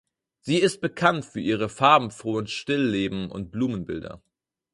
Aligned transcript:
Sie 0.39 0.57
ist 0.57 0.81
bekannt 0.81 1.25
für 1.25 1.39
ihre 1.41 1.69
farbenfrohen 1.69 2.47
Still-Leben 2.47 3.29
und 3.29 3.51
Blumenbilder. 3.51 4.23